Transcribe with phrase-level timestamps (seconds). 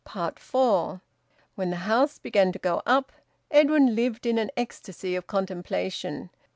[0.39, 1.01] FOUR.
[1.53, 3.11] When the house began to `go up,'
[3.51, 6.31] Edwin lived in an ecstasy of contemplation.